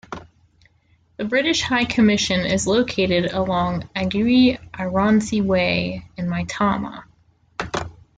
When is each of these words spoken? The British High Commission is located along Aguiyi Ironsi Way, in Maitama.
The 1.17 1.25
British 1.25 1.61
High 1.61 1.85
Commission 1.85 2.39
is 2.43 2.65
located 2.65 3.27
along 3.33 3.87
Aguiyi 3.95 4.57
Ironsi 4.73 5.43
Way, 5.45 6.09
in 6.17 6.25
Maitama. 6.25 7.03